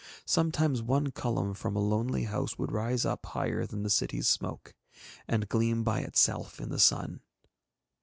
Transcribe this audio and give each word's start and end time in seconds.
Sometimes 0.25 0.81
one 0.81 1.11
column 1.11 1.53
from 1.53 1.75
a 1.75 1.79
lonely 1.79 2.23
house 2.23 2.57
would 2.57 2.71
rise 2.71 3.05
up 3.05 3.23
higher 3.23 3.67
than 3.67 3.83
the 3.83 3.89
cities' 3.91 4.27
smoke, 4.27 4.73
and 5.27 5.47
gleam 5.47 5.83
by 5.83 5.99
itself 5.99 6.59
in 6.59 6.69
the 6.69 6.79
sun. 6.79 7.19